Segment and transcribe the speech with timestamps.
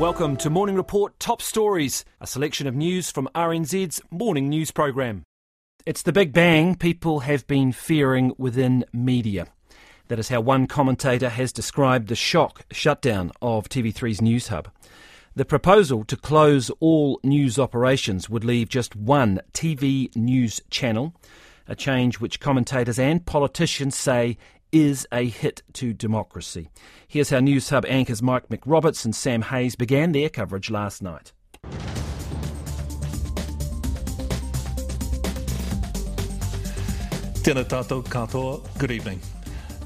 [0.00, 5.24] Welcome to Morning Report Top Stories, a selection of news from RNZ's morning news program.
[5.84, 9.48] It's the big bang people have been fearing within media.
[10.08, 14.68] That is how one commentator has described the shock shutdown of TV3's Newshub.
[15.36, 21.14] The proposal to close all news operations would leave just one TV news channel,
[21.68, 24.38] a change which commentators and politicians say
[24.72, 26.70] is a hit to democracy.
[27.08, 31.32] Here's how Newshub anchors Mike McRoberts and Sam Hayes began their coverage last night.
[38.78, 39.20] Good evening.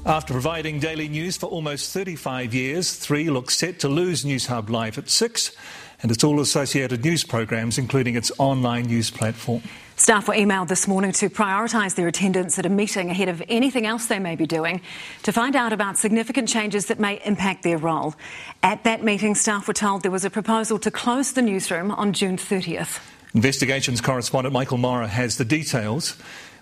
[0.05, 4.99] After providing daily news for almost 35 years, Three looks set to lose Newshub Live
[4.99, 5.51] at 6
[6.03, 9.63] and its all associated news programs, including its online news platform.
[9.97, 13.85] Staff were emailed this morning to prioritise their attendance at a meeting ahead of anything
[13.85, 14.81] else they may be doing
[15.23, 18.13] to find out about significant changes that may impact their role.
[18.61, 22.11] At that meeting, staff were told there was a proposal to close the newsroom on
[22.11, 22.99] June 30th.
[23.33, 26.17] Investigations correspondent Michael Morrah has the details,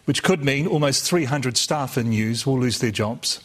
[0.05, 3.43] which could mean almost 300 staff in news will lose their jobs.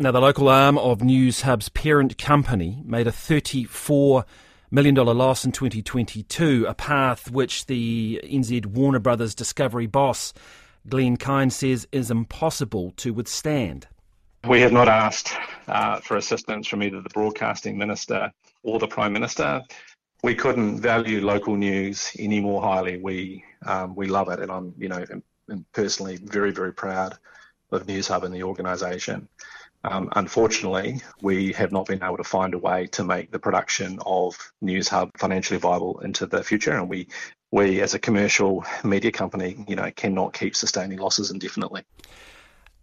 [0.00, 4.24] Now, the local arm of Newshub's parent company made a 34
[4.70, 10.32] million dollar loss in 2022, a path which the NZ Warner Brothers Discovery boss
[10.88, 13.86] Glen Kyne says is impossible to withstand.
[14.46, 15.32] We have not asked
[15.66, 19.62] uh, for assistance from either the broadcasting minister or the prime minister.
[20.22, 22.98] We couldn't value local news any more highly.
[22.98, 25.04] We um, we love it, and I'm you know
[25.72, 27.18] personally very very proud
[27.70, 29.28] of Newshub and the organisation.
[29.84, 33.98] Um, unfortunately, we have not been able to find a way to make the production
[34.04, 37.08] of Newshub financially viable into the future, and we,
[37.52, 41.82] we as a commercial media company, you know, cannot keep sustaining losses indefinitely.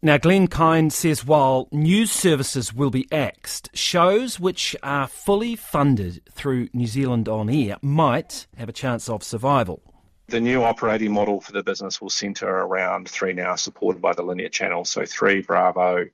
[0.01, 6.21] Now, Glen Kyne says while news services will be axed, shows which are fully funded
[6.31, 9.81] through New Zealand On Air might have a chance of survival.
[10.27, 14.49] The new operating model for the business will centre around ThreeNow, supported by the linear
[14.49, 14.89] channels.
[14.89, 16.05] So Three, Bravo,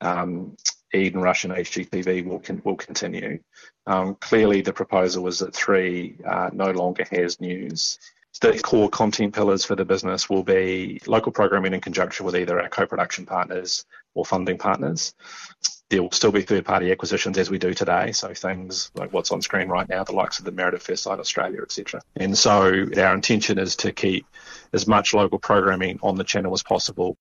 [0.00, 0.56] um,
[0.92, 3.40] Eden Rush and HGTV will con- will continue.
[3.86, 7.98] Um, clearly, the proposal is that Three uh, no longer has news.
[8.40, 12.60] The core content pillars for the business will be local programming in conjunction with either
[12.60, 15.14] our co-production partners or funding partners.
[15.90, 19.42] There will still be third-party acquisitions as we do today, so things like what's on
[19.42, 22.00] screen right now, the likes of the Married at First Sight Australia, etc.
[22.14, 24.26] And so our intention is to keep
[24.72, 27.16] as much local programming on the channel as possible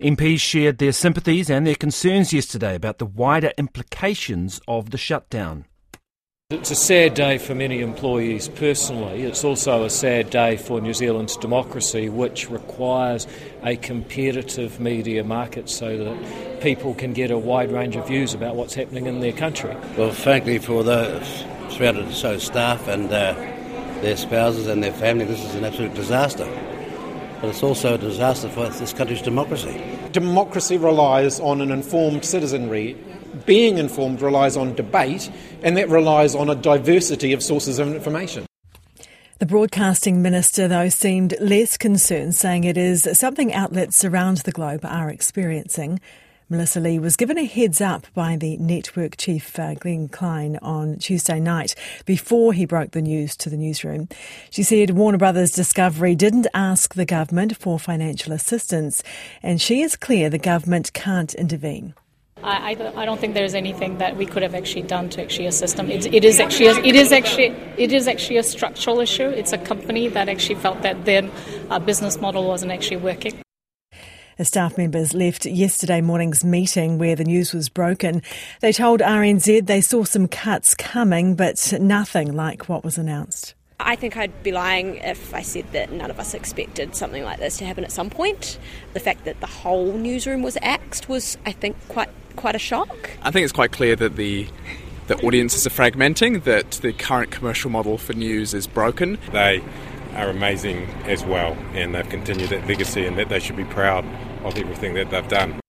[0.00, 5.66] MPs shared their sympathies and their concerns yesterday about the wider implications of the shutdown.
[6.50, 9.22] It's a sad day for many employees personally.
[9.22, 13.26] It's also a sad day for New Zealand's democracy, which requires
[13.62, 18.56] a competitive media market so that people can get a wide range of views about
[18.56, 19.74] what's happening in their country.
[19.96, 21.20] Well, frankly, for the
[21.70, 23.32] 300 or so staff and uh,
[24.02, 26.46] their spouses and their family, this is an absolute disaster
[27.44, 29.78] but it's also a disaster for this country's democracy.
[30.12, 32.96] Democracy relies on an informed citizenry.
[33.44, 35.30] Being informed relies on debate,
[35.62, 38.46] and that relies on a diversity of sources of information.
[39.40, 44.86] The broadcasting minister, though, seemed less concerned, saying it is something outlets around the globe
[44.86, 46.00] are experiencing.
[46.54, 50.98] Melissa Lee was given a heads up by the network chief, uh, Glen Kyne, on
[50.98, 51.74] Tuesday night
[52.06, 54.08] before he broke the news to the newsroom.
[54.50, 59.02] She said Warner Brothers Discovery didn't ask the government for financial assistance,
[59.42, 61.92] and she is clear the government can't intervene.
[62.40, 65.76] I, I, don't think there's anything that we could have actually done to actually assist
[65.76, 65.90] them.
[65.90, 69.26] It, it is actually a, it is actually it is actually a structural issue.
[69.28, 71.28] It's a company that actually felt that their
[71.70, 73.43] uh, business model wasn't actually working.
[74.38, 78.22] As staff members left yesterday morning's meeting where the news was broken,
[78.60, 83.54] they told RNZ they saw some cuts coming, but nothing like what was announced.
[83.78, 87.38] I think I'd be lying if I said that none of us expected something like
[87.38, 88.58] this to happen at some point.
[88.92, 93.10] The fact that the whole newsroom was axed was, I think, quite quite a shock.
[93.22, 94.48] I think it's quite clear that the
[95.06, 99.18] the audiences are fragmenting, that the current commercial model for news is broken.
[99.32, 99.62] They
[100.16, 104.04] are amazing as well, and they've continued that legacy, and that they should be proud
[104.44, 105.60] of everything that they've done.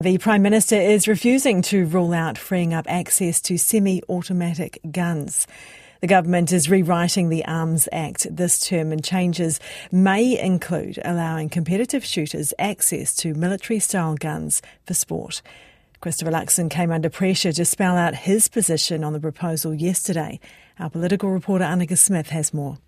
[0.00, 5.46] The Prime Minister is refusing to rule out freeing up access to semi automatic guns.
[6.00, 9.58] The government is rewriting the Arms Act this term, and changes
[9.90, 15.42] may include allowing competitive shooters access to military style guns for sport.
[16.00, 20.38] Christopher Luxon came under pressure to spell out his position on the proposal yesterday.
[20.78, 22.78] Our political reporter Anneke Smith has more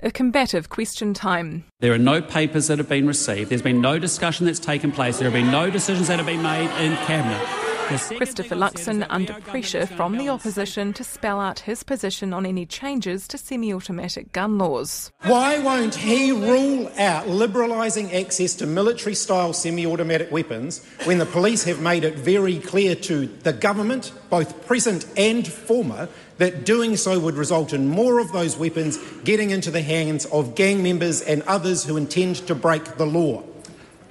[0.00, 1.64] a combative question time.
[1.80, 3.50] There are no papers that have been received.
[3.50, 5.18] There's been no discussion that's taken place.
[5.18, 7.67] There have been no decisions that have been made in Cabinet.
[7.88, 13.26] Christopher Luxon under pressure from the opposition to spell out his position on any changes
[13.28, 15.10] to semi automatic gun laws.
[15.22, 21.24] Why won't he rule out liberalising access to military style semi automatic weapons when the
[21.24, 26.94] police have made it very clear to the government, both present and former, that doing
[26.94, 31.22] so would result in more of those weapons getting into the hands of gang members
[31.22, 33.42] and others who intend to break the law?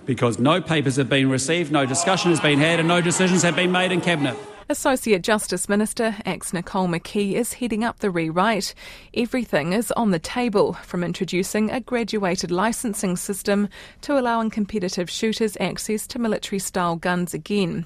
[0.08, 3.56] Because no papers have been received, no discussion has been had, and no decisions have
[3.56, 4.36] been made in Cabinet.
[4.70, 8.76] Associate Justice Minister ex Nicole McKee is heading up the rewrite.
[9.14, 13.70] Everything is on the table, from introducing a graduated licensing system
[14.02, 17.86] to allowing competitive shooters access to military style guns again.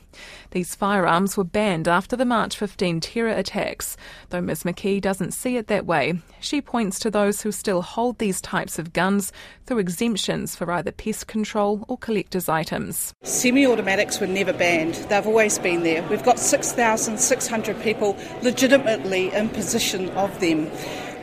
[0.51, 3.95] These firearms were banned after the March 15 terror attacks,
[4.30, 6.19] though Ms McKee doesn't see it that way.
[6.39, 9.31] She points to those who still hold these types of guns
[9.68, 13.13] through exemptions for either pest control or collector's items.
[13.22, 16.01] Semi automatics were never banned, they've always been there.
[16.10, 16.39] We've got
[16.71, 20.68] 6,600 people legitimately in possession of them.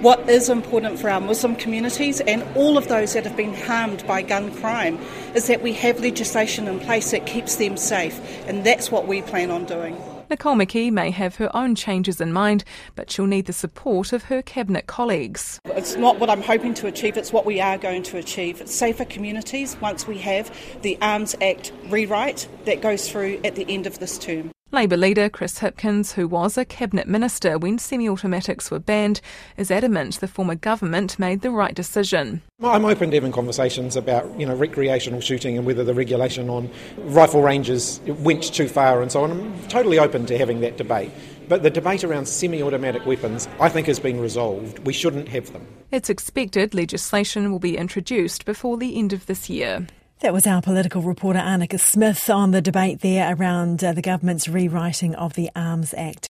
[0.03, 4.07] What is important for our Muslim communities and all of those that have been harmed
[4.07, 4.99] by gun crime
[5.35, 9.23] is that we have legislation in place that keeps them safe, and that's what we
[9.23, 9.97] plan on doing.
[10.31, 12.63] Nicole McKee may have her own changes in mind,
[12.95, 15.59] but she'll need the support of her cabinet colleagues.
[15.65, 18.61] It's not what I'm hoping to achieve, it's what we are going to achieve.
[18.61, 23.65] It's safer communities once we have the Arms Act rewrite that goes through at the
[23.67, 24.53] end of this term.
[24.71, 29.23] Labour leader Chris Hipkins, who was a cabinet minister when semi automatics were banned,
[29.57, 32.43] is adamant the former government made the right decision.
[32.63, 36.69] I'm open to having conversations about you know recreational shooting and whether the regulation on
[36.99, 39.31] rifle ranges went too far and so on.
[39.31, 41.13] I'm totally open to having that debate.
[41.49, 44.81] But the debate around semi automatic weapons, I think, has been resolved.
[44.81, 45.67] We shouldn't have them.
[45.91, 49.87] It's expected legislation will be introduced before the end of this year.
[50.21, 54.49] That was our political reporter Anneke Smith on the debate there around uh, the government's
[54.49, 56.28] rewriting of the Arms Act.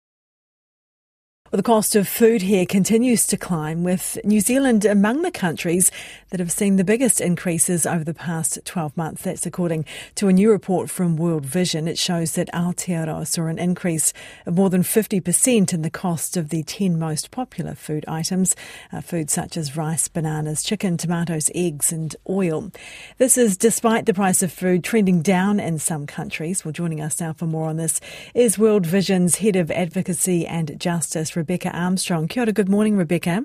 [1.51, 5.91] Well, the cost of food here continues to climb, with New Zealand among the countries
[6.29, 9.23] that have seen the biggest increases over the past 12 months.
[9.23, 9.83] That's according
[10.15, 11.89] to a new report from World Vision.
[11.89, 14.13] It shows that Aotearoa saw an increase
[14.45, 18.55] of more than 50% in the cost of the 10 most popular food items,
[18.93, 22.71] uh, foods such as rice, bananas, chicken, tomatoes, eggs, and oil.
[23.17, 26.63] This is despite the price of food trending down in some countries.
[26.63, 27.99] Well, joining us now for more on this
[28.33, 32.27] is World Vision's Head of Advocacy and Justice, Rebecca Armstrong.
[32.27, 33.43] Kia ora, good morning, Rebecca.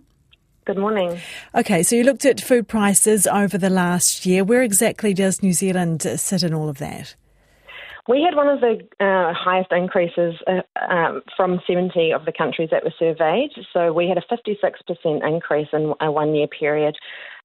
[0.66, 1.19] Good morning.
[1.54, 4.44] Okay, so you looked at food prices over the last year.
[4.44, 7.14] Where exactly does New Zealand sit in all of that?
[8.06, 10.60] We had one of the uh, highest increases uh,
[10.93, 13.50] um, from 70 of the countries that were surveyed.
[13.72, 16.96] So we had a 56% increase in a one year period,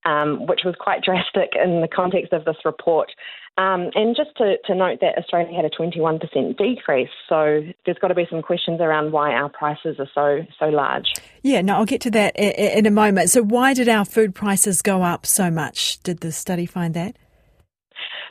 [0.04, 3.09] um, which was quite drastic in the context of this report.
[3.57, 8.07] Um, and just to, to, note that Australia had a 21% decrease, so there's got
[8.07, 11.13] to be some questions around why our prices are so so large.
[11.44, 13.30] Yeah, no, I'll get to that in a moment.
[13.30, 16.01] So, why did our food prices go up so much?
[16.01, 17.18] Did the study find that?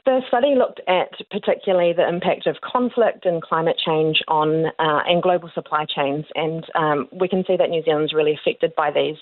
[0.07, 5.23] The study looked at particularly the impact of conflict and climate change on uh, and
[5.23, 9.17] global supply chains, and um, we can see that New Zealand's really affected by these,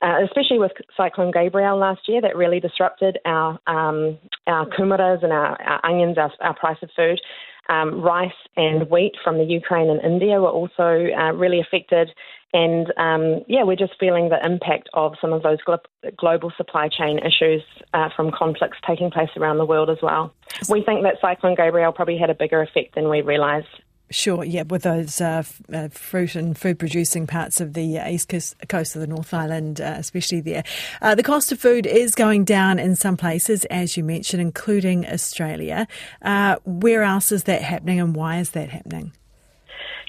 [0.00, 2.22] uh, especially with Cyclone Gabrielle last year.
[2.22, 6.90] That really disrupted our um, our kumaras and our, our onions, our, our price of
[6.96, 7.20] food.
[7.68, 12.10] Um, rice and wheat from the Ukraine and India were also uh, really affected.
[12.52, 15.78] And um, yeah, we're just feeling the impact of some of those glo-
[16.16, 17.62] global supply chain issues
[17.94, 20.34] uh, from conflicts taking place around the world as well.
[20.68, 23.68] We think that Cyclone Gabrielle probably had a bigger effect than we realised.
[24.12, 28.08] Sure, yeah, with those uh, f- uh, fruit and food producing parts of the uh,
[28.08, 30.64] east coast, coast of the North Island, uh, especially there.
[31.00, 35.06] Uh, the cost of food is going down in some places, as you mentioned, including
[35.06, 35.88] Australia.
[36.20, 39.12] Uh, where else is that happening and why is that happening?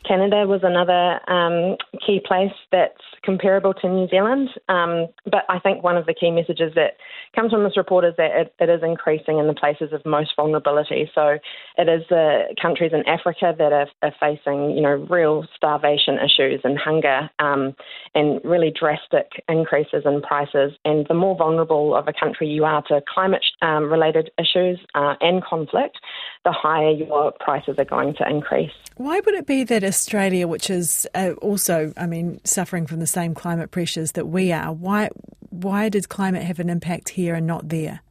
[0.05, 4.50] Canada was another um, key place that's comparable to New Zealand.
[4.70, 6.98] Um, but I think one of the key messages that
[7.36, 10.32] comes from this report is that it, it is increasing in the places of most
[10.36, 11.10] vulnerability.
[11.15, 11.38] So
[11.77, 16.62] it is the countries in Africa that are, are facing, you know, real starvation issues
[16.63, 17.75] and hunger um,
[18.13, 20.74] and really drastic increases in prices.
[20.86, 23.92] And the more vulnerable of a country you are to climate um,
[24.38, 25.98] issues uh, and conflict,
[26.44, 28.72] the higher your prices are going to increase.
[28.96, 33.08] Why would it be that Australia, which is uh, also, I mean, suffering from the
[33.13, 35.10] same climate pressures that we are, why
[35.50, 38.01] why did climate have an impact here and not there?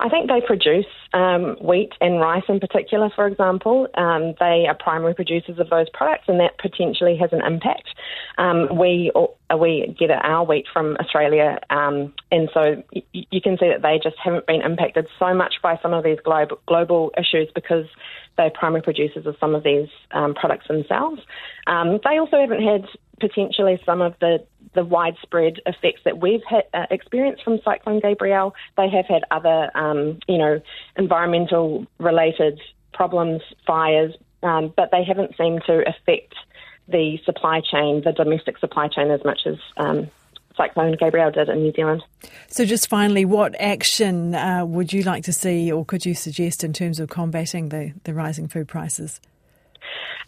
[0.00, 3.86] I think they produce um, wheat and rice in particular, for example.
[3.94, 7.88] Um, they are primary producers of those products, and that potentially has an impact.
[8.38, 9.12] Um, we
[9.58, 14.00] we get our wheat from Australia, um, and so y- you can see that they
[14.02, 17.84] just haven't been impacted so much by some of these global global issues because
[18.36, 21.20] they're primary producers of some of these um, products themselves.
[21.66, 22.86] Um, they also haven't had
[23.20, 28.54] potentially some of the, the widespread effects that we've had, uh, experienced from Cyclone Gabrielle.
[28.76, 30.60] They have had other, um, you know,
[30.96, 32.60] environmental related
[32.92, 36.34] problems, fires, um, but they haven't seemed to affect
[36.88, 40.10] the supply chain, the domestic supply chain, as much as um,
[40.56, 42.02] Cyclone Gabrielle did in New Zealand.
[42.48, 46.64] So, just finally, what action uh, would you like to see, or could you suggest
[46.64, 49.20] in terms of combating the, the rising food prices?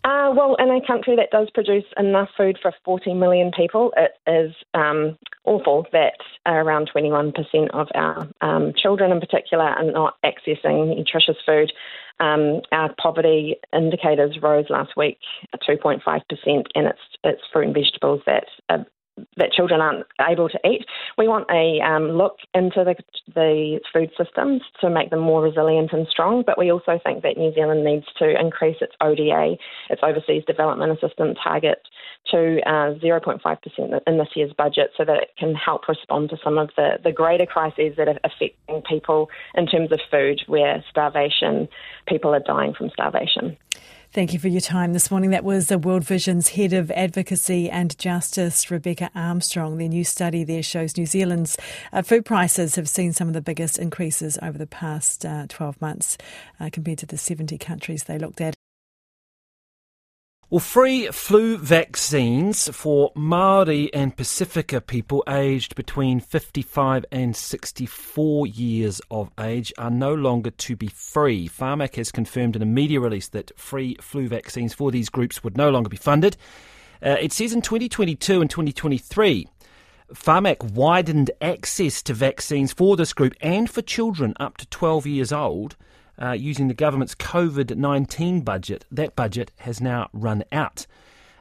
[0.04, 4.12] Uh, well, in a country that does produce enough food for 40 million people, it
[4.28, 7.32] is um, awful that around 21%
[7.70, 11.72] of our um, children, in particular, are not accessing nutritious food.
[12.18, 15.18] Um, our poverty indicators rose last week
[15.68, 16.00] 2.5%,
[16.46, 18.84] and it's it's fruit and vegetables that are
[19.36, 20.84] that children aren't able to eat.
[21.18, 22.94] We want a um, look into the,
[23.34, 27.36] the food systems to make them more resilient and strong, but we also think that
[27.36, 29.56] New Zealand needs to increase its ODA,
[29.90, 31.78] its Overseas Development Assistance target,
[32.30, 36.58] to uh, 0.5% in this year's budget so that it can help respond to some
[36.58, 41.68] of the, the greater crises that are affecting people in terms of food, where starvation,
[42.06, 43.56] people are dying from starvation.
[44.12, 45.30] Thank you for your time this morning.
[45.30, 49.78] That was the World Vision's Head of Advocacy and Justice, Rebecca Armstrong.
[49.78, 51.56] Their new study there shows New Zealand's
[51.94, 55.80] uh, food prices have seen some of the biggest increases over the past uh, 12
[55.80, 56.18] months
[56.60, 58.54] uh, compared to the 70 countries they looked at.
[60.52, 69.00] Well, free flu vaccines for Maori and Pacifica people aged between 55 and 64 years
[69.10, 71.48] of age are no longer to be free.
[71.48, 75.56] Pharmac has confirmed in a media release that free flu vaccines for these groups would
[75.56, 76.36] no longer be funded.
[77.02, 79.48] Uh, it says in 2022 and 2023,
[80.12, 85.32] Pharmac widened access to vaccines for this group and for children up to 12 years
[85.32, 85.76] old
[86.20, 88.84] uh, using the government's COVID 19 budget.
[88.90, 90.86] That budget has now run out.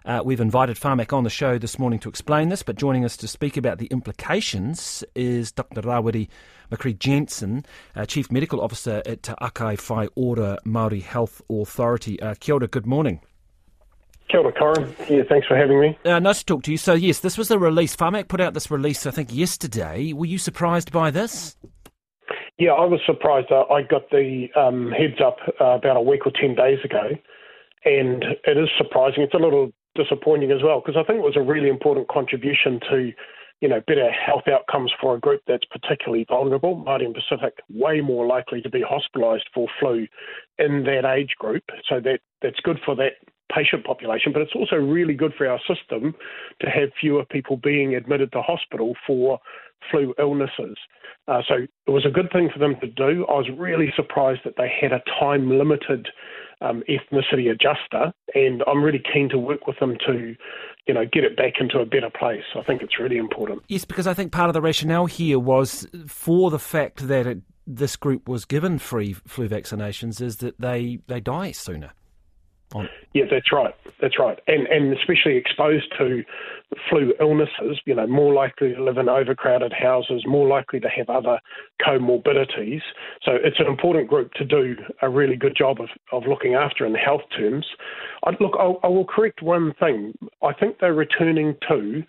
[0.03, 3.15] Uh, we've invited Pharmac on the show this morning to explain this, but joining us
[3.17, 5.81] to speak about the implications is Dr.
[5.81, 6.27] Rawiri
[6.71, 12.19] McKree Jansen, uh, Chief Medical Officer at Te Aka Whai Ora Māori Health Authority.
[12.19, 13.19] Uh, kia ora, good morning.
[14.29, 14.95] Kia ora, Corin.
[15.07, 15.97] Yeah, thanks for having me.
[16.03, 16.77] Uh, nice to talk to you.
[16.77, 17.95] So, yes, this was the release.
[17.95, 20.13] Pharmac put out this release, I think, yesterday.
[20.13, 21.55] Were you surprised by this?
[22.57, 23.47] Yeah, I was surprised.
[23.51, 27.09] I got the um, heads up uh, about a week or 10 days ago,
[27.85, 29.23] and it is surprising.
[29.23, 32.79] It's a little disappointing as well because I think it was a really important contribution
[32.89, 33.11] to,
[33.61, 36.83] you know, better health outcomes for a group that's particularly vulnerable.
[36.85, 40.07] Māori and Pacific way more likely to be hospitalised for flu
[40.59, 43.13] in that age group, so that that's good for that
[43.53, 46.15] patient population, but it's also really good for our system
[46.61, 49.39] to have fewer people being admitted to hospital for
[49.89, 50.77] flu illnesses.
[51.27, 51.55] Uh, so
[51.87, 53.25] it was a good thing for them to do.
[53.29, 56.07] I was really surprised that they had a time limited
[56.61, 60.35] um, ethnicity adjuster, and I'm really keen to work with them to,
[60.87, 62.43] you know, get it back into a better place.
[62.55, 63.63] I think it's really important.
[63.67, 67.39] Yes, because I think part of the rationale here was for the fact that it,
[67.65, 71.93] this group was given free flu vaccinations is that they, they die sooner.
[72.73, 72.87] On.
[73.13, 73.73] Yeah, that's right.
[73.99, 74.39] That's right.
[74.47, 76.23] And and especially exposed to
[76.89, 81.09] flu illnesses, you know, more likely to live in overcrowded houses, more likely to have
[81.09, 81.39] other
[81.85, 82.81] comorbidities.
[83.23, 86.85] So it's an important group to do a really good job of, of looking after
[86.85, 87.65] in health terms.
[88.23, 90.13] I, look, I'll, I will correct one thing.
[90.41, 92.03] I think they're returning to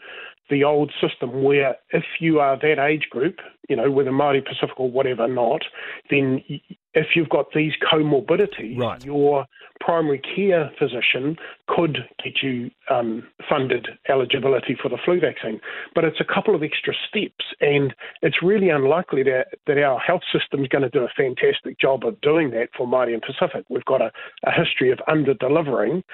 [0.50, 3.36] the old system where if you are that age group,
[3.68, 5.62] you know, whether Māori Pacific or whatever not,
[6.10, 6.42] then
[6.94, 9.04] if you've got these comorbidities, right.
[9.04, 9.46] your
[9.80, 15.60] primary care physician could get you um, funded eligibility for the flu vaccine.
[15.94, 20.22] But it's a couple of extra steps, and it's really unlikely that, that our health
[20.32, 23.64] system is going to do a fantastic job of doing that for Māori and Pacific.
[23.68, 24.12] We've got a,
[24.44, 26.04] a history of under delivering.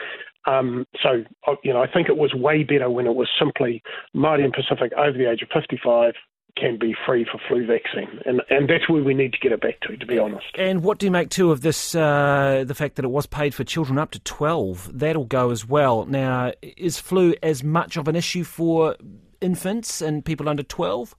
[0.47, 3.82] Um, so, uh, you know, I think it was way better when it was simply
[4.16, 6.14] Māori and Pacific over the age of 55
[6.58, 9.60] can be free for flu vaccine, and and that's where we need to get it
[9.60, 10.46] back to, to be honest.
[10.56, 11.94] And what do you make too of this?
[11.94, 15.68] Uh, the fact that it was paid for children up to twelve, that'll go as
[15.68, 16.04] well.
[16.06, 18.96] Now, is flu as much of an issue for
[19.40, 21.14] infants and people under twelve?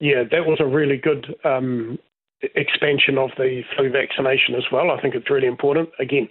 [0.00, 1.98] Yeah, that was a really good um,
[2.42, 4.90] expansion of the flu vaccination as well.
[4.90, 5.88] I think it's really important.
[5.98, 6.28] Again,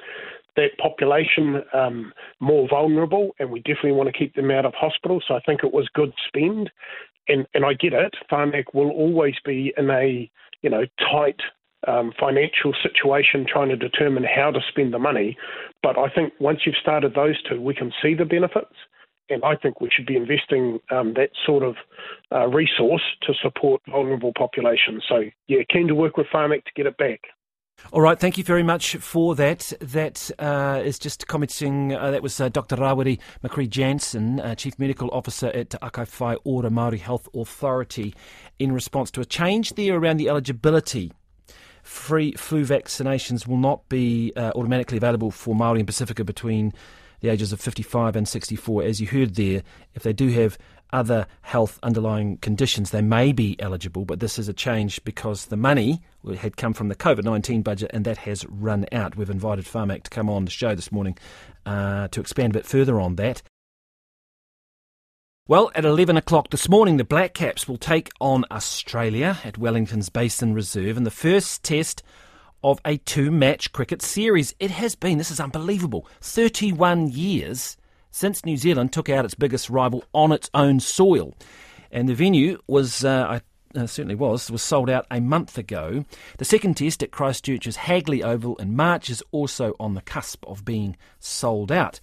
[0.55, 5.21] that population um, more vulnerable, and we definitely want to keep them out of hospital.
[5.27, 6.69] So I think it was good spend
[7.27, 8.15] and and I get it.
[8.31, 10.29] Pharmac will always be in a
[10.61, 11.39] you know tight
[11.87, 15.37] um, financial situation, trying to determine how to spend the money.
[15.83, 18.75] But I think once you've started those two, we can see the benefits.
[19.29, 21.75] And I think we should be investing um, that sort of
[22.31, 25.03] uh, resource to support vulnerable populations.
[25.09, 27.21] So, yeah, keen to work with Pharmac to get it back.
[27.91, 29.71] All right, thank you very much for that.
[29.79, 31.93] That uh, is just commenting.
[31.93, 32.77] Uh, that was uh, Dr.
[32.77, 38.15] Rawiri McKree Jansen, uh, Chief Medical Officer at Te Whai Ora Māori Health Authority,
[38.59, 41.11] in response to a change there around the eligibility.
[41.83, 46.73] Free flu vaccinations will not be uh, automatically available for Māori and Pacifica between
[47.19, 48.83] the ages of 55 and 64.
[48.83, 49.63] As you heard there,
[49.93, 50.57] if they do have
[50.95, 55.57] other health underlying conditions, they may be eligible, but this is a change because the
[55.57, 56.01] money
[56.37, 59.17] had come from the COVID 19 budget and that has run out.
[59.17, 61.17] We've invited Pharmac to come on the show this morning
[61.65, 63.43] uh, to expand a bit further on that.
[65.47, 70.09] Well, at 11 o'clock this morning, the Black Caps will take on Australia at Wellington's
[70.09, 72.01] Basin Reserve in the first test
[72.63, 74.55] of a two match cricket series.
[74.59, 77.75] It has been, this is unbelievable, 31 years
[78.15, 81.35] since New Zealand took out its biggest rival on its own soil.
[81.91, 83.41] And the venue was, uh,
[83.75, 86.05] I uh, certainly was, was sold out a month ago.
[86.37, 90.63] The second test at Christchurch's Hagley Oval in March is also on the cusp of
[90.63, 91.99] being sold out.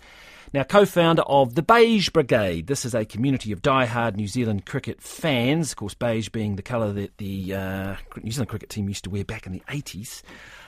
[0.53, 2.67] Now, co founder of the Beige Brigade.
[2.67, 5.71] This is a community of die-hard New Zealand cricket fans.
[5.71, 9.11] Of course, beige being the colour that the uh, New Zealand cricket team used to
[9.11, 10.21] wear back in the 80s.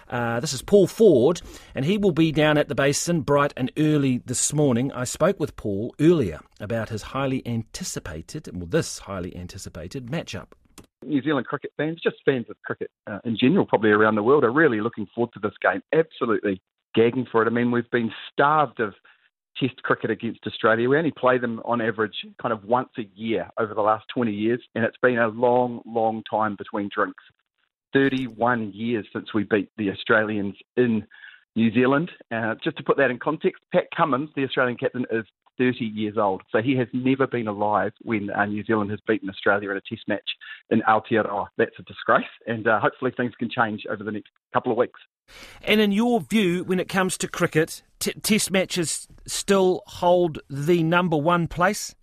[0.09, 1.41] Uh, this is Paul Ford,
[1.75, 4.93] and he will be down at the basin bright and early this morning.
[4.93, 10.49] I spoke with Paul earlier about his highly anticipated, well, this highly anticipated matchup.
[11.05, 14.45] New Zealand cricket fans, just fans of cricket uh, in general, probably around the world,
[14.45, 15.83] are really looking forward to this game.
[15.93, 16.61] Absolutely
[16.95, 17.47] gagging for it.
[17.47, 18.95] I mean, we've been starved of
[19.57, 20.89] Test cricket against Australia.
[20.89, 24.33] We only play them on average kind of once a year over the last 20
[24.33, 27.23] years, and it's been a long, long time between drinks.
[27.95, 31.07] 31 years since we beat the Australians in
[31.57, 32.11] New Zealand.
[32.31, 35.25] Uh, just to put that in context, Pat Cummins, the Australian captain, is
[35.59, 36.43] 30 years old.
[36.51, 39.81] So he has never been alive when uh, New Zealand has beaten Australia in a
[39.81, 40.29] test match
[40.71, 41.47] in Aotearoa.
[41.57, 45.01] That's a disgrace, and uh, hopefully things can change over the next couple of weeks.
[45.63, 50.83] And in your view, when it comes to cricket, t- test matches still hold the
[50.83, 51.95] number one place?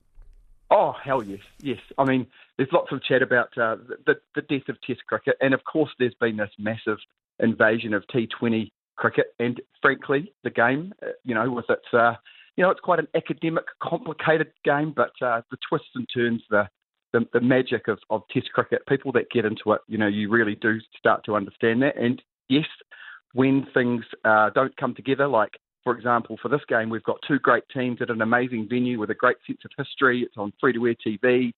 [0.71, 1.80] Oh, hell yes, yes.
[1.97, 2.27] I mean,
[2.62, 5.89] there's lots of chat about uh, the, the death of Test cricket, and of course,
[5.97, 7.00] there's been this massive
[7.39, 12.13] invasion of T20 cricket, and frankly, the game, uh, you know, with its, uh,
[12.56, 16.67] you know, it's quite an academic, complicated game, but uh, the twists and turns, the
[17.13, 20.30] the, the magic of, of Test cricket, people that get into it, you know, you
[20.30, 21.97] really do start to understand that.
[21.97, 22.67] And yes,
[23.34, 25.52] when things uh, don't come together, like
[25.84, 29.10] for example, for this game, we've got two great teams at an amazing venue with
[29.10, 30.21] a great sense of history.
[30.21, 31.52] It's on free to air TV.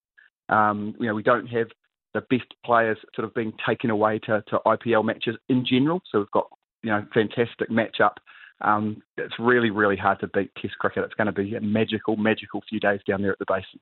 [0.49, 1.67] Um, you know, we don't have
[2.13, 6.01] the best players sort of being taken away to, to IPL matches in general.
[6.11, 6.47] So we've got,
[6.83, 8.15] you know, fantastic matchup.
[8.61, 11.03] Um, it's really, really hard to beat Test cricket.
[11.03, 13.79] It's going to be a magical, magical few days down there at the basin.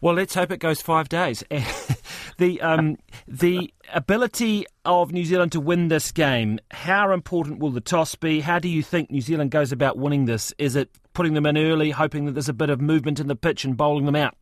[0.00, 1.44] Well, let's hope it goes five days.
[2.38, 2.96] the um,
[3.28, 6.58] the ability of New Zealand to win this game.
[6.72, 8.40] How important will the toss be?
[8.40, 10.52] How do you think New Zealand goes about winning this?
[10.58, 13.36] Is it putting them in early, hoping that there's a bit of movement in the
[13.36, 14.34] pitch and bowling them out?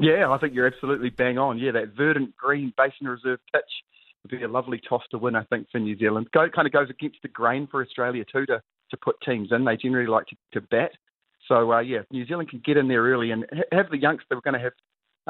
[0.00, 1.58] Yeah, I think you're absolutely bang on.
[1.58, 3.62] Yeah, that verdant green basin reserve pitch
[4.22, 5.36] would be a lovely toss to win.
[5.36, 8.46] I think for New Zealand, Go, kind of goes against the grain for Australia too
[8.46, 9.64] to to put teams in.
[9.64, 10.92] They generally like to, to bat.
[11.46, 14.34] So uh, yeah, New Zealand can get in there early and have the youngster.
[14.34, 14.72] We're going to have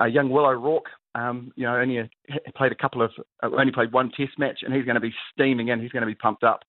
[0.00, 2.08] uh, young Will O'Rourke, um, you know, only a,
[2.56, 3.10] played a couple of,
[3.42, 5.80] uh, only played one Test match, and he's going to be steaming in.
[5.80, 6.60] He's going to be pumped up.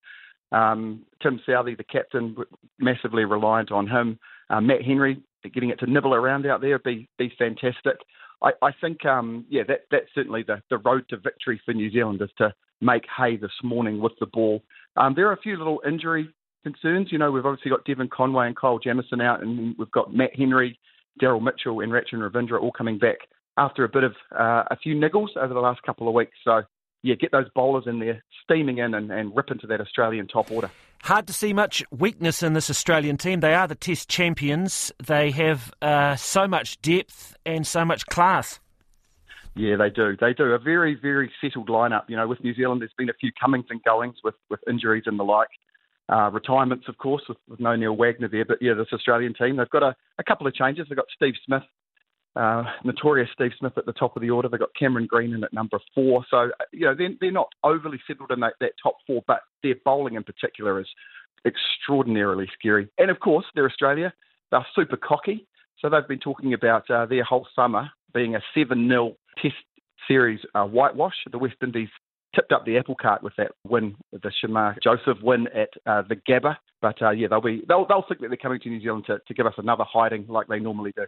[0.51, 2.35] Um, Tim Southee, the captain,
[2.79, 4.19] massively reliant on him.
[4.49, 7.97] Uh, Matt Henry, getting it to nibble around out there, be be fantastic.
[8.41, 11.91] I, I think, um, yeah, that that's certainly the, the road to victory for New
[11.91, 14.63] Zealand is to make hay this morning with the ball.
[14.97, 16.29] Um, there are a few little injury
[16.63, 17.11] concerns.
[17.11, 20.35] You know, we've obviously got Devon Conway and Kyle Jamieson out, and we've got Matt
[20.35, 20.79] Henry
[21.21, 23.17] Daryl Mitchell and Rachin Ravindra all coming back
[23.57, 26.37] after a bit of uh, a few niggles over the last couple of weeks.
[26.43, 26.61] So,
[27.03, 30.51] yeah, get those bowlers in there, steaming in and, and rip into that Australian top
[30.51, 30.69] order.
[31.03, 33.39] Hard to see much weakness in this Australian team.
[33.39, 34.91] They are the Test champions.
[35.03, 38.59] They have uh, so much depth and so much class.
[39.55, 40.15] Yeah, they do.
[40.19, 40.45] They do.
[40.45, 42.03] A very, very settled lineup.
[42.07, 45.03] You know, with New Zealand, there's been a few comings and goings with, with injuries
[45.07, 45.49] and the like
[46.07, 48.45] uh, retirements, of course, with, with, no Neil Wagner there.
[48.45, 50.85] But yeah, this Australian team, they've got a, a couple of changes.
[50.87, 51.63] They've got Steve Smith,
[52.35, 54.47] uh, notorious Steve Smith at the top of the order.
[54.47, 56.25] They've got Cameron Green in at number four.
[56.29, 59.41] So, uh, you know, they're, they're not overly settled in that, that top four, but
[59.63, 60.87] their bowling in particular is
[61.45, 62.87] extraordinarily scary.
[62.97, 64.13] And of course, they're Australia.
[64.51, 65.47] They're super cocky.
[65.79, 69.55] So they've been talking about uh, their whole summer being a 7 0 test
[70.07, 71.15] series uh, whitewash.
[71.31, 71.89] The West Indies
[72.35, 76.15] tipped up the apple cart with that win, the Shamar Joseph win at uh, the
[76.15, 76.55] Gabba.
[76.81, 79.19] But uh, yeah, they'll be they'll they'll think that they're coming to New Zealand to,
[79.27, 81.05] to give us another hiding like they normally do.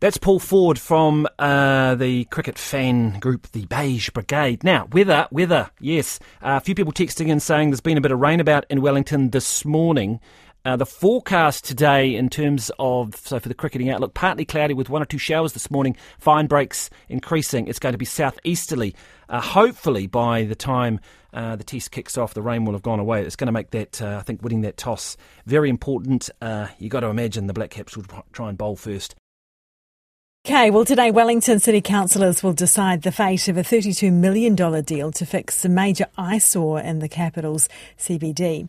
[0.00, 4.62] That's Paul Ford from uh, the cricket fan group, the Beige Brigade.
[4.64, 6.18] Now, weather, weather, yes.
[6.42, 8.82] Uh, a few people texting in saying there's been a bit of rain about in
[8.82, 10.20] Wellington this morning.
[10.66, 14.88] Uh, the forecast today, in terms of so for the cricketing outlook, partly cloudy with
[14.88, 15.94] one or two showers this morning.
[16.18, 17.68] Fine breaks increasing.
[17.68, 18.94] It's going to be southeasterly.
[19.28, 21.00] Uh, hopefully, by the time
[21.34, 23.22] uh, the test kicks off, the rain will have gone away.
[23.22, 26.30] It's going to make that, uh, I think, winning that toss very important.
[26.40, 29.14] Uh, you got to imagine the Black Caps will try and bowl first.
[30.46, 35.10] Okay, well, today Wellington City councillors will decide the fate of a $32 million deal
[35.10, 37.66] to fix a major eyesore in the capital's
[37.98, 38.68] CBD.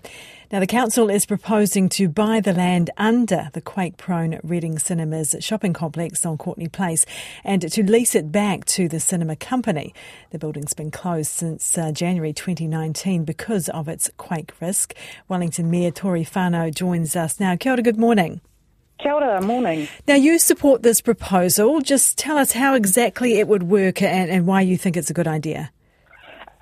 [0.54, 5.36] Now, the council is proposing to buy the land under the quake prone Reading Cinemas
[5.42, 7.06] shopping complex on Courtenay Place
[7.44, 9.94] and to lease it back to the cinema company.
[10.30, 14.96] The building's been closed since uh, January 2019 because of its quake risk.
[15.28, 17.58] Wellington Mayor Tory Whanau joins us now.
[17.58, 18.40] Kia ora, good morning.
[19.02, 19.88] Kia ora, morning.
[20.08, 21.82] Now, you support this proposal.
[21.82, 25.14] Just tell us how exactly it would work and, and why you think it's a
[25.14, 25.72] good idea.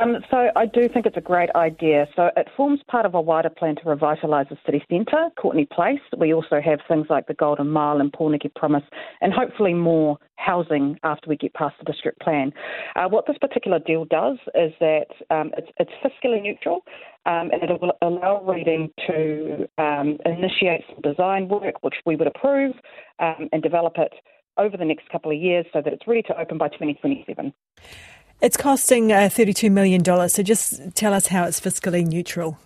[0.04, 2.08] Um, so I do think it's a great idea.
[2.16, 6.02] So it forms part of a wider plan to revitalise the city centre, Courtenay Place.
[6.18, 8.84] We also have things like the Golden Mile and Pōneke Promise,
[9.22, 12.52] and hopefully more housing after we get past the district plan.
[12.98, 16.82] Uh, what this particular deal does is that um, it's, it's, fiscally neutral
[17.26, 22.28] um, and it will allow Reading to um, initiate some design work, which we would
[22.28, 22.76] approve,
[23.20, 24.14] um, and develop it
[24.58, 27.54] over the next couple of years so that it's ready to open by 2027.
[28.44, 32.58] It's costing uh, $32 million, so just tell us how it's fiscally neutral.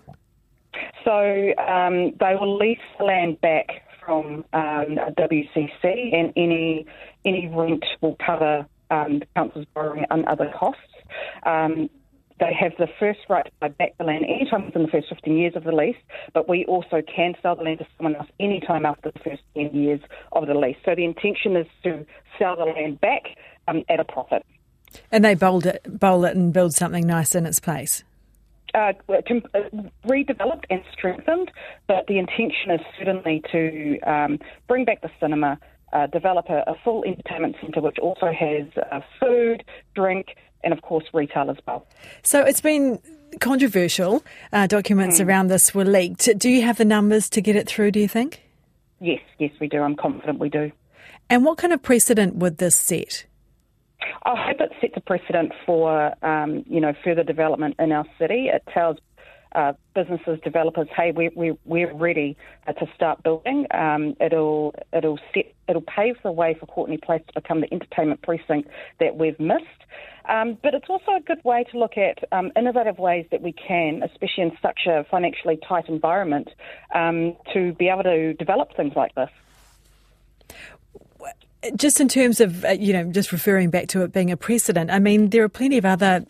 [1.05, 6.87] So um, they will lease the land back from um, WCC, and any
[7.25, 10.81] any rent will cover um, the council's borrowing and other costs.
[11.43, 11.91] Um,
[12.39, 15.37] they have the first right to buy back the land anytime within the first 15
[15.37, 15.95] years of the lease,
[16.33, 19.75] but we also can sell the land to someone else anytime after the first 10
[19.75, 20.77] years of the lease.
[20.85, 22.03] So the intention is to
[22.39, 23.37] sell the land back
[23.67, 24.43] um, at a profit.
[25.11, 28.03] And they bowl it, bowl it and build something nice in its place.
[28.73, 29.21] Uh, uh,
[30.05, 31.51] redeveloped and strengthened,
[31.87, 35.57] but the intention is certainly to um, bring back the cinema,
[35.93, 39.63] uh, develop a, a, full entertainment centre which also has uh, food,
[39.95, 41.87] drink, and of course retail as well.
[42.23, 42.99] So it's been
[43.39, 44.23] controversial.
[44.51, 45.25] Uh, documents mm.
[45.25, 46.29] around this were leaked.
[46.37, 48.43] Do you have the numbers to get it through, do you think?
[48.99, 49.81] Yes, yes, we do.
[49.81, 50.71] I'm confident we do.
[51.29, 53.25] And what kind of precedent would this set?
[54.23, 58.49] I hope it sets a precedent for um, you know further development in our city.
[58.53, 58.97] It tells
[59.53, 63.65] uh, businesses, developers, hey, we, we, we're ready uh, to start building.
[63.71, 68.21] Um, it'll it'll set it'll pave the way for Courtenay Place to become the entertainment
[68.21, 69.63] precinct that we've missed.
[70.29, 73.53] Um, but it's also a good way to look at um, innovative ways that we
[73.53, 76.49] can, especially in such a financially tight environment,
[76.93, 79.29] um, to be able to develop things like this
[81.75, 84.91] just in terms of, uh, you know, just referring back to it being a precedent,
[84.91, 86.25] I mean, there are plenty of other,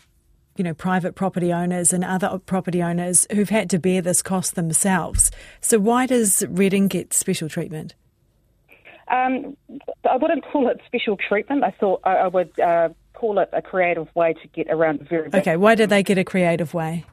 [0.56, 4.56] you know, private property owners and other property owners who've had to bear this cost
[4.56, 5.32] themselves.
[5.62, 7.96] So why does Reading get special treatment?
[9.10, 9.56] Um,
[10.10, 11.64] I wouldn't call it special treatment.
[11.64, 15.30] I thought I, would uh, call it a creative way to get around the very.
[15.34, 17.06] Okay, why did they get a creative way?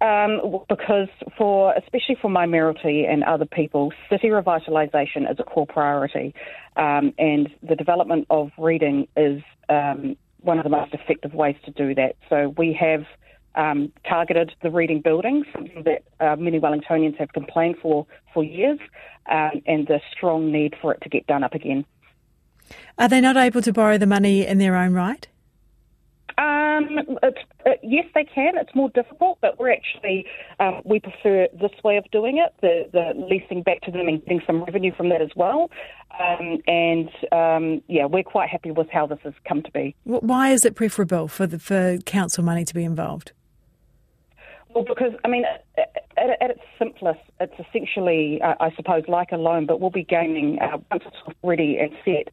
[0.00, 5.66] Um, because for especially for my Mayoralty and other people, city revitalisation is a core
[5.66, 6.34] priority,
[6.76, 11.72] um, and the development of reading is um, one of the most effective ways to
[11.72, 12.14] do that.
[12.30, 13.06] So we have
[13.56, 15.46] um, targeted the reading buildings,
[15.84, 18.78] that uh, many Wellingtonians have complained for for years,
[19.28, 21.84] um, and the strong need for it to get done up again.
[22.98, 25.26] Are they not able to borrow the money in their own right?
[26.38, 27.30] Um, uh,
[27.82, 28.56] yes, they can.
[28.56, 30.24] It's more difficult, but we're actually
[30.60, 34.22] um, we prefer this way of doing it, the, the leasing back to them and
[34.22, 35.68] getting some revenue from that as well.
[36.20, 39.96] Um, and um, yeah, we're quite happy with how this has come to be.
[40.04, 43.32] Why is it preferable for the for council money to be involved?
[44.74, 45.44] Well, because I mean,
[45.76, 50.58] at, at its simplest, it's essentially, I suppose, like a loan, but we'll be gaining
[50.60, 52.32] uh, once it's ready and set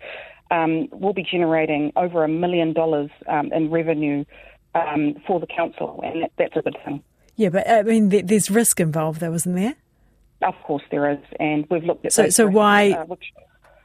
[0.51, 4.25] um, will be generating over a million dollars um, in revenue
[4.73, 7.01] um, for the council, and that, that's a good thing.
[7.35, 9.75] Yeah, but I mean, there's risk involved, though, isn't there?
[10.41, 12.13] Of course, there is, and we've looked at.
[12.13, 13.33] So, so risks, why uh, which,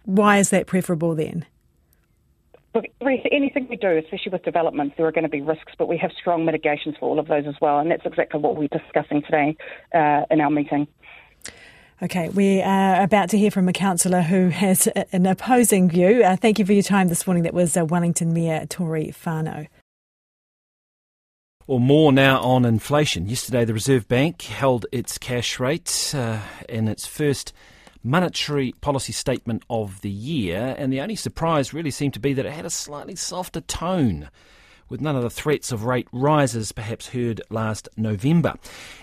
[0.04, 1.46] why is that preferable then?
[2.74, 5.96] Look, anything we do, especially with developments, there are going to be risks, but we
[5.98, 9.22] have strong mitigations for all of those as well, and that's exactly what we're discussing
[9.22, 9.56] today
[9.92, 10.86] uh, in our meeting.
[12.02, 16.22] Okay, we are about to hear from a councillor who has an opposing view.
[16.24, 17.42] Uh, thank you for your time this morning.
[17.42, 19.68] That was uh, Wellington Mayor Tory Whanau.
[21.66, 23.28] Well, more now on inflation.
[23.28, 27.52] Yesterday, the Reserve Bank held its cash rate uh, in its first
[28.02, 32.46] monetary policy statement of the year, and the only surprise really seemed to be that
[32.46, 34.30] it had a slightly softer tone,
[34.90, 38.54] with none of the threats of rate rises perhaps heard last November.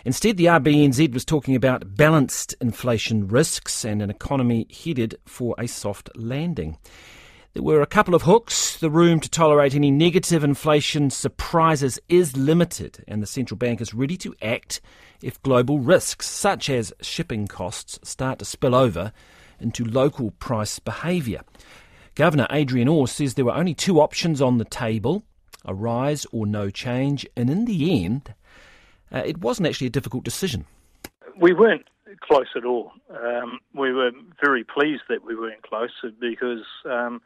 [0.06, 5.65] Instead, the RBNZ was talking about balanced inflation risks and an economy headed for a
[5.65, 6.78] soft landing.
[7.54, 8.78] There were a couple of hooks.
[8.78, 13.95] The room to tolerate any negative inflation surprises is limited, and the central bank is
[13.95, 14.80] ready to act
[15.23, 19.12] if global risks, such as shipping costs, start to spill over
[19.60, 21.41] into local price behaviour.
[22.13, 25.23] Governor Adrian Orr says there were only two options on the table
[25.65, 28.34] a rise or no change, and in the end,
[29.12, 30.65] uh, it wasn't actually a difficult decision.
[31.39, 31.88] We weren't
[32.22, 32.91] close at all.
[33.10, 34.12] Um, we were
[34.43, 37.22] very pleased that we weren't close because um,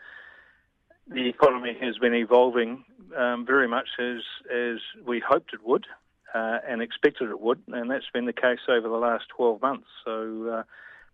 [1.08, 2.84] the economy has been evolving
[3.17, 5.86] um, very much as as we hoped it would
[6.34, 9.88] uh, and expected it would, and that's been the case over the last 12 months.
[10.06, 10.63] So, uh,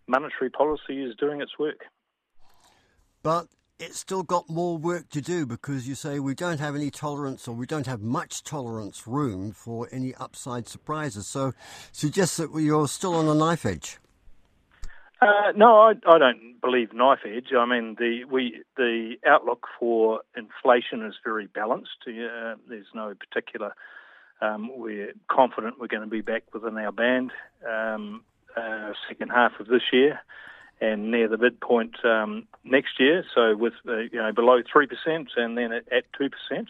[0.06, 1.80] monetary policy is doing its work.
[3.22, 6.90] But it's still got more work to do because you say we don't have any
[6.90, 11.26] tolerance or we don't have much tolerance room for any upside surprises.
[11.26, 11.52] So,
[11.92, 13.98] suggests that you're still on a knife edge.
[15.20, 17.52] Uh, no, I, I, don't believe knife edge.
[17.56, 22.06] I mean, the we the outlook for inflation is very balanced.
[22.06, 23.74] Uh, there's no particular.
[24.40, 27.32] Um, we're confident we're going to be back within our band
[27.68, 28.22] um,
[28.56, 30.20] uh, second half of this year,
[30.80, 33.24] and near the midpoint um, next year.
[33.34, 36.68] So with uh, you know below three percent, and then at two percent.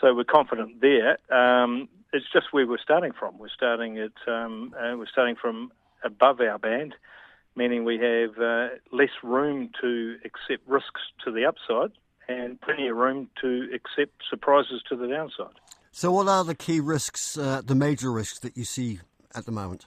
[0.00, 1.18] So we're confident there.
[1.32, 3.38] Um, it's just where we're starting from.
[3.38, 5.72] We're starting at um, uh, we're starting from
[6.04, 6.94] above our band
[7.54, 11.92] meaning we have uh, less room to accept risks to the upside
[12.28, 15.54] and plenty of room to accept surprises to the downside.
[15.90, 19.00] So, what are the key risks, uh, the major risks that you see
[19.34, 19.86] at the moment?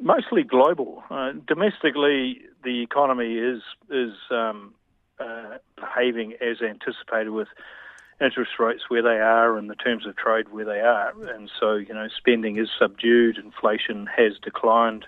[0.00, 1.02] Mostly global.
[1.10, 4.74] Uh, domestically, the economy is is um,
[5.18, 7.48] uh, behaving as anticipated with
[8.20, 11.74] interest rates where they are and the terms of trade where they are, and so
[11.74, 15.06] you know spending is subdued, inflation has declined.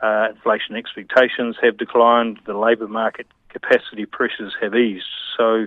[0.00, 2.38] Uh, inflation expectations have declined.
[2.46, 5.06] The labour market capacity pressures have eased.
[5.36, 5.66] So,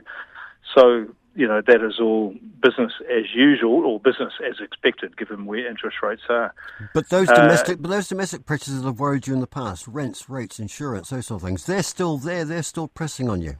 [0.75, 5.67] so you know that is all business as usual or business as expected, given where
[5.67, 6.53] interest rates are.
[6.93, 9.47] But those uh, domestic, uh, but those domestic pressures that have worried you in the
[9.47, 12.45] past, rents, rates, insurance, those sort of things, they're still there.
[12.45, 13.55] They're still pressing on you.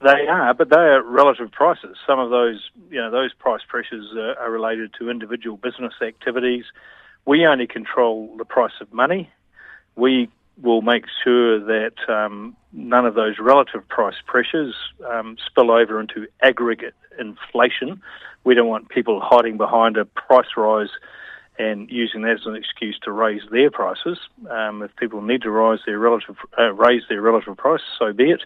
[0.00, 1.96] They are, but they are relative prices.
[2.06, 6.64] Some of those, you know, those price pressures are, are related to individual business activities.
[7.26, 9.30] We only control the price of money
[9.98, 10.30] we
[10.62, 14.74] will make sure that um, none of those relative price pressures
[15.08, 18.02] um, spill over into aggregate inflation.
[18.44, 20.90] We don't want people hiding behind a price rise
[21.58, 24.18] and using that as an excuse to raise their prices.
[24.48, 28.30] Um, if people need to rise their relative uh, raise their relative price, so be
[28.30, 28.42] it.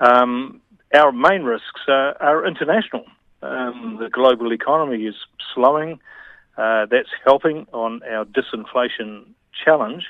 [0.00, 0.60] Um,
[0.94, 3.04] our main risks are, are international.
[3.42, 5.14] Um, the global economy is
[5.54, 6.00] slowing.
[6.56, 9.24] Uh, that's helping on our disinflation
[9.64, 10.04] challenge.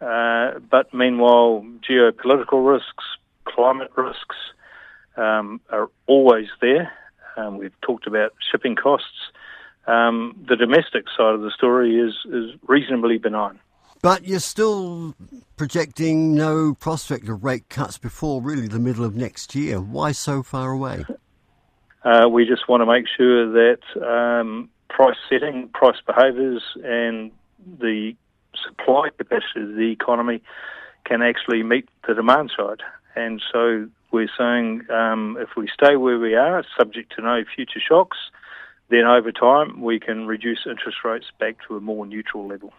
[0.00, 3.04] Uh, but meanwhile, geopolitical risks,
[3.44, 4.36] climate risks
[5.16, 6.92] um, are always there.
[7.36, 9.30] Um, we've talked about shipping costs.
[9.86, 13.60] Um, the domestic side of the story is, is reasonably benign.
[14.02, 15.14] But you're still
[15.56, 19.80] projecting no prospect of rate cuts before really the middle of next year.
[19.80, 21.04] Why so far away?
[22.04, 27.32] Uh, we just want to make sure that um, price setting, price behaviours, and
[27.80, 28.14] the
[28.64, 30.42] supply capacity of the economy
[31.04, 32.82] can actually meet the demand side.
[33.14, 37.80] And so we're saying um, if we stay where we are, subject to no future
[37.80, 38.18] shocks,
[38.88, 42.72] then over time we can reduce interest rates back to a more neutral level.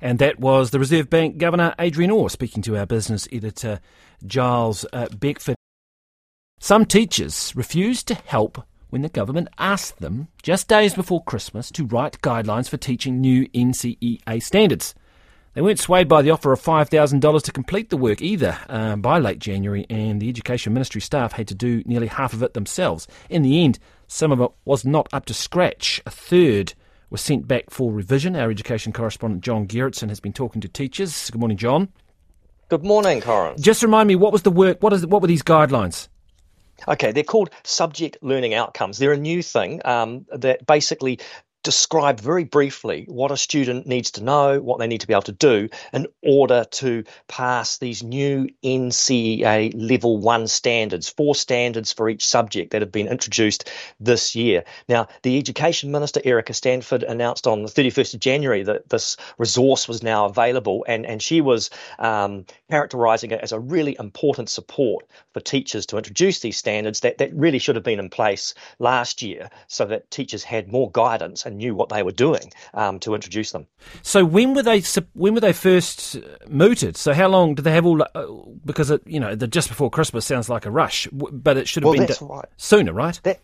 [0.00, 3.80] And that was the Reserve Bank Governor Adrian Orr speaking to our business editor
[4.26, 5.56] Gyles uh, Beckford.
[6.60, 11.84] Some teachers refuse to help when the government asked them, just days before Christmas, to
[11.84, 14.94] write guidelines for teaching new NCEA standards.
[15.54, 19.18] They weren't swayed by the offer of $5,000 to complete the work either uh, by
[19.18, 23.08] late January, and the Education Ministry staff had to do nearly half of it themselves.
[23.28, 26.00] In the end, some of it was not up to scratch.
[26.06, 26.74] A third
[27.10, 28.36] was sent back for revision.
[28.36, 31.30] Our education correspondent John Gerritsen has been talking to teachers.
[31.30, 31.88] Good morning, John.
[32.68, 33.60] Good morning, Corin.
[33.60, 34.84] Just remind me, what was the work?
[34.84, 35.04] What is?
[35.04, 36.06] What were these guidelines?
[36.86, 38.98] Okay, they're called subject learning outcomes.
[38.98, 41.20] They're a new thing um, that basically
[41.64, 45.22] describe very briefly what a student needs to know, what they need to be able
[45.22, 52.08] to do in order to pass these new NCEA level one standards, four standards for
[52.08, 54.64] each subject that have been introduced this year.
[54.88, 59.88] Now, the Education Minister, Erica Stanford, announced on the 31st of January that this resource
[59.88, 65.06] was now available, and, and she was um, characterising it as a really important support
[65.32, 69.22] for teachers to introduce these standards that, that really should have been in place last
[69.22, 73.14] year so that teachers had more guidance and knew what they were doing um, to
[73.14, 73.66] introduce them.
[74.02, 74.82] So when were they
[75.14, 76.16] when were they first
[76.48, 76.96] mooted?
[76.96, 78.02] So how long did they have all?
[78.02, 78.26] Uh,
[78.64, 81.82] because it, you know, the just before Christmas sounds like a rush, but it should
[81.82, 82.48] have well, been d- right.
[82.56, 83.18] sooner, right?
[83.22, 83.40] That,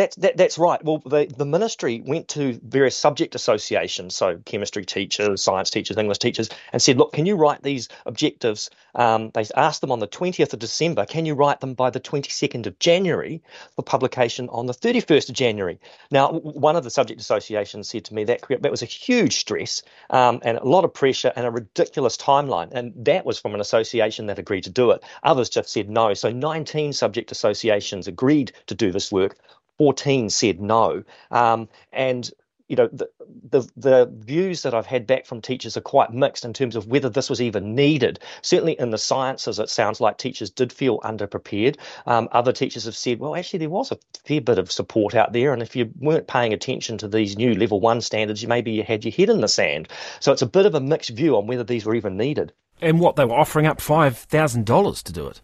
[0.00, 0.82] that, that, that's right.
[0.82, 6.18] Well, the, the ministry went to various subject associations, so chemistry teachers, science teachers, English
[6.18, 8.70] teachers, and said, look, can you write these objectives?
[8.94, 12.00] Um, they asked them on the 20th of December, can you write them by the
[12.00, 13.42] 22nd of January
[13.76, 15.78] for publication on the 31st of January?
[16.10, 19.82] Now, one of the subject associations said to me that that was a huge stress
[20.08, 22.70] um, and a lot of pressure and a ridiculous timeline.
[22.72, 25.04] And that was from an association that agreed to do it.
[25.24, 26.14] Others just said no.
[26.14, 29.36] So 19 subject associations agreed to do this work
[29.80, 31.04] 14 said no.
[31.30, 32.30] Um, and
[32.68, 33.08] you know the,
[33.48, 36.86] the, the views that I've had back from teachers are quite mixed in terms of
[36.86, 38.18] whether this was even needed.
[38.42, 41.78] Certainly in the sciences, it sounds like teachers did feel underprepared.
[42.04, 45.32] Um, other teachers have said, well, actually there was a fair bit of support out
[45.32, 48.72] there, and if you weren't paying attention to these new level one standards, you maybe
[48.72, 49.88] you had your head in the sand.
[50.20, 52.52] So it's a bit of a mixed view on whether these were even needed.
[52.82, 55.40] And what they were offering up five thousand dollars to do it.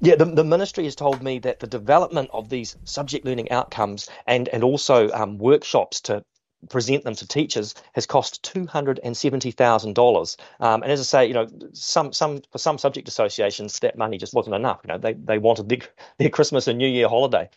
[0.00, 4.08] Yeah, the, the ministry has told me that the development of these subject learning outcomes
[4.26, 6.24] and, and also um, workshops to
[6.68, 10.36] present them to teachers has cost two hundred and seventy thousand um, dollars.
[10.58, 14.34] And as I say, you know, some some for some subject associations that money just
[14.34, 14.80] wasn't enough.
[14.84, 15.78] You know, they they wanted their,
[16.18, 17.48] their Christmas and New Year holiday.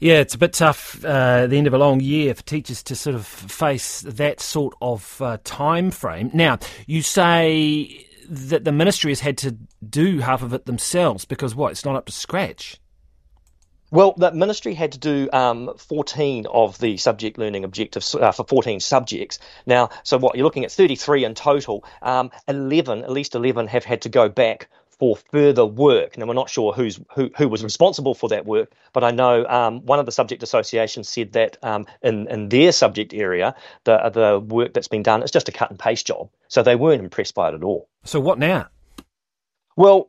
[0.00, 2.94] Yeah, it's a bit tough uh, the end of a long year for teachers to
[2.94, 6.30] sort of face that sort of uh, time frame.
[6.34, 9.56] Now, you say that the ministry has had to
[9.88, 11.72] do half of it themselves because what?
[11.72, 12.80] It's not up to scratch.
[13.92, 18.44] Well, the ministry had to do um, 14 of the subject learning objectives uh, for
[18.44, 19.38] 14 subjects.
[19.66, 21.84] Now, so what you're looking at 33 in total.
[22.00, 24.70] Um, 11, at least 11, have had to go back
[25.02, 26.16] for further work.
[26.16, 29.44] Now, we're not sure who's who, who was responsible for that work, but I know
[29.46, 33.98] um, one of the subject associations said that um, in in their subject area, the
[34.14, 36.30] the work that's been done is just a cut and paste job.
[36.46, 37.88] So they weren't impressed by it at all.
[38.04, 38.68] So what now?
[39.74, 40.08] Well,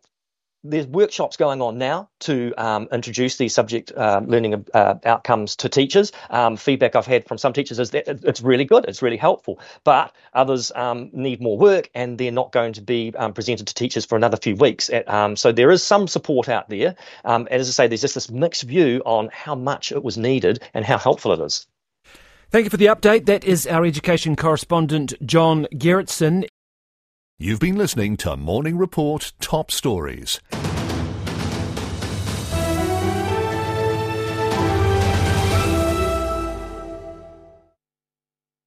[0.63, 5.69] there's workshops going on now to um, introduce these subject uh, learning uh, outcomes to
[5.69, 6.11] teachers.
[6.29, 9.59] Um, feedback I've had from some teachers is that it's really good, it's really helpful,
[9.83, 13.73] but others um, need more work and they're not going to be um, presented to
[13.73, 14.89] teachers for another few weeks.
[15.07, 16.95] Um, so there is some support out there.
[17.25, 20.17] Um, and as I say, there's just this mixed view on how much it was
[20.17, 21.67] needed and how helpful it is.
[22.51, 23.25] Thank you for the update.
[23.25, 26.47] That is our education correspondent, John Gerritsen.
[27.39, 30.39] You've been listening to Morning Report Top Stories.